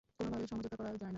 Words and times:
কোনোভাবে 0.19 0.45
সমঝোতা 0.47 0.75
করা 0.77 0.89
যায় 0.91 0.99
না? 0.99 1.09